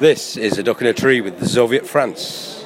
[0.00, 2.63] This is a duck in a tree with the Zoviet France.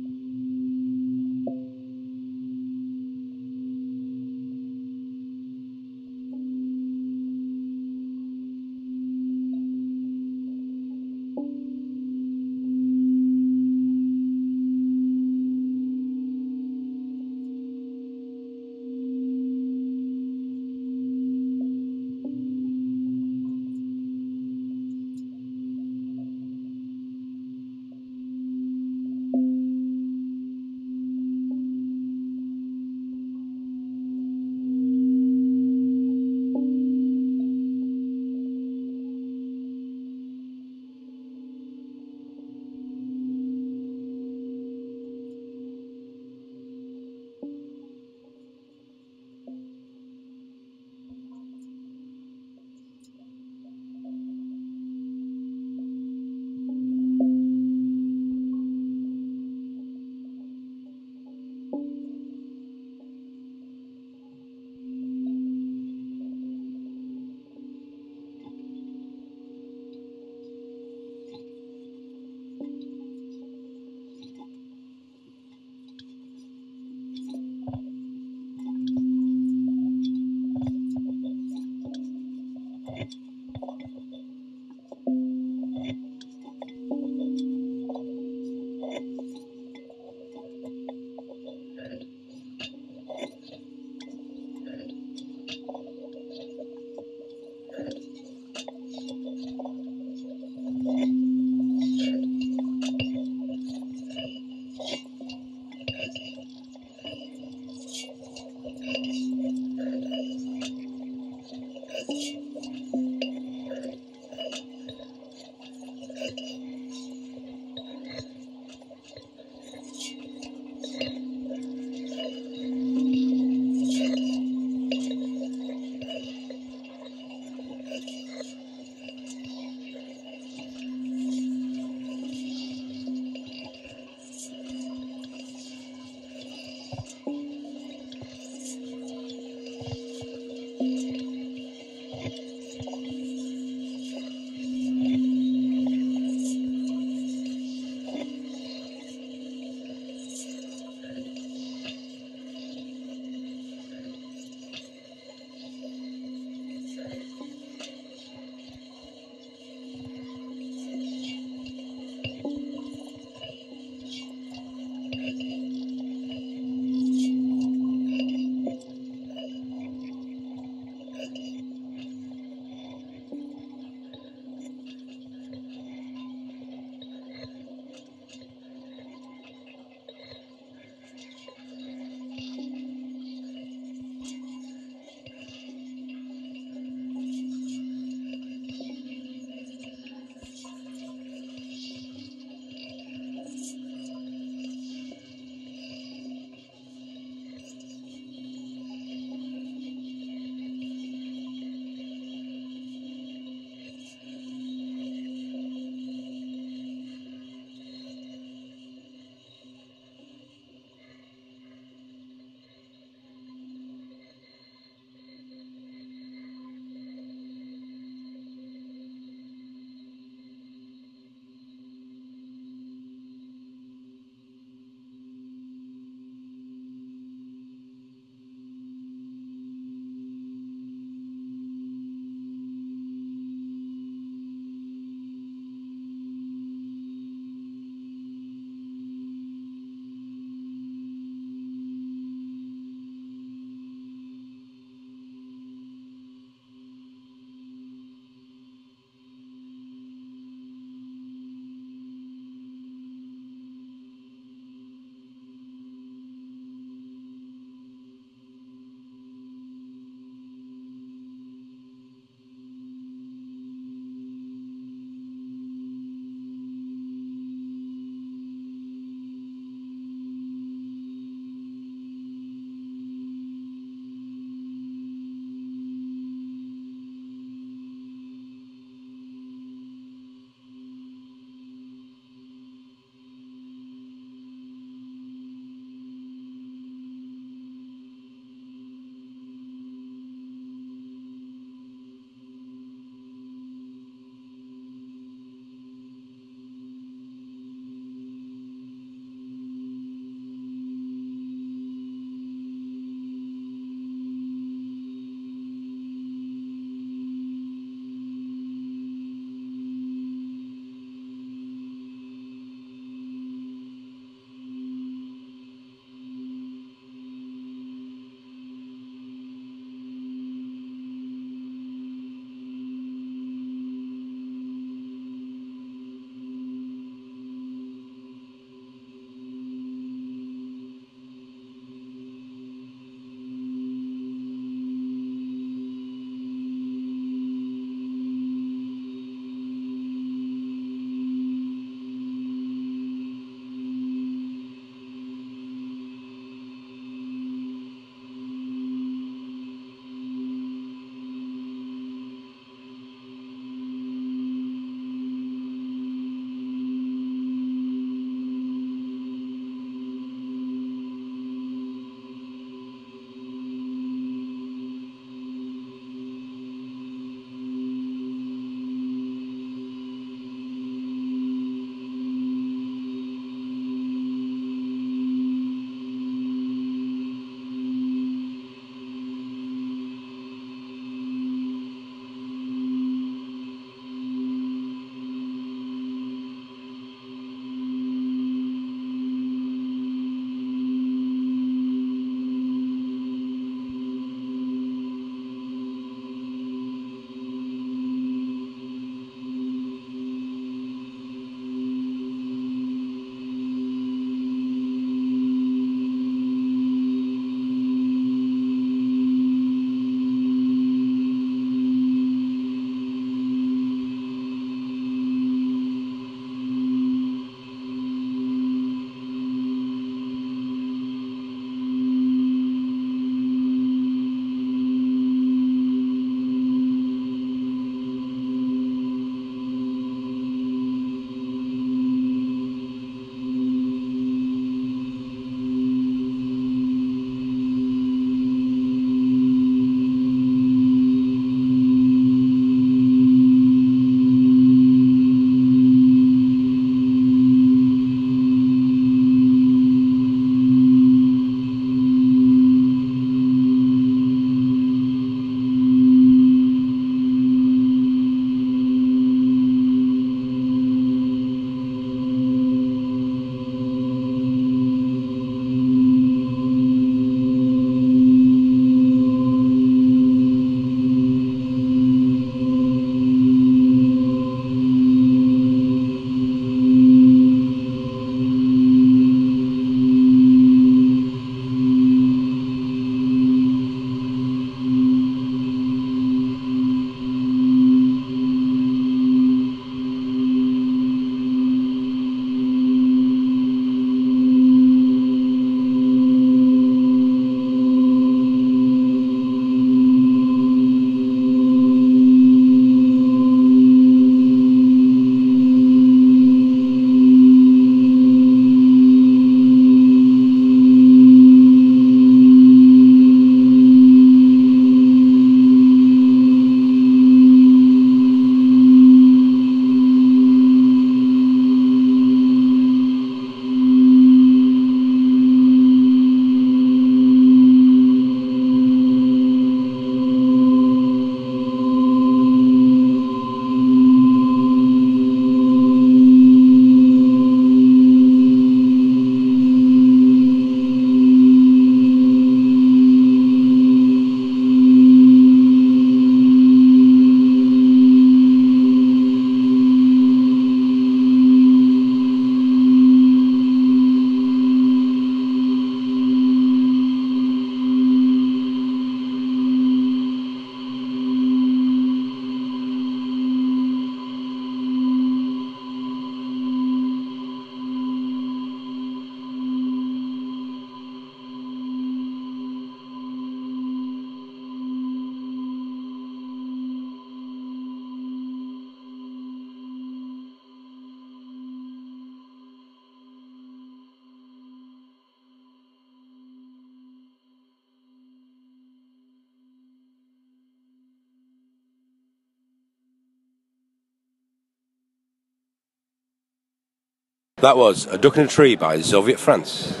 [597.60, 600.00] That was A Duck in a Tree by Zoviet France.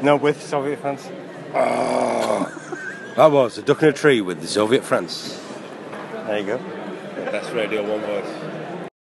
[0.00, 1.06] No, with Zoviet France.
[1.54, 2.50] Ah.
[3.14, 5.38] That was A Duck in a Tree with Zoviet France.
[6.26, 6.58] There you go.
[7.30, 8.61] That's radio one voice.